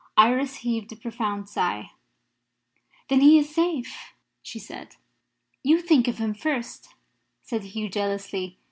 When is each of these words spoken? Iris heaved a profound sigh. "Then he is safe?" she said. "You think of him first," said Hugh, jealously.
Iris 0.17 0.55
heaved 0.57 0.91
a 0.91 0.95
profound 0.95 1.47
sigh. 1.47 1.91
"Then 3.07 3.21
he 3.21 3.37
is 3.37 3.53
safe?" 3.53 4.15
she 4.41 4.57
said. 4.57 4.95
"You 5.61 5.79
think 5.79 6.07
of 6.07 6.17
him 6.17 6.33
first," 6.33 6.95
said 7.43 7.61
Hugh, 7.65 7.87
jealously. 7.87 8.57